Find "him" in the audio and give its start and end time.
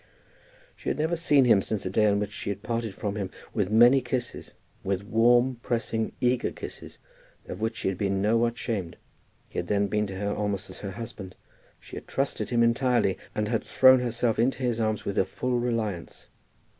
1.45-1.61, 3.15-3.29, 12.49-12.63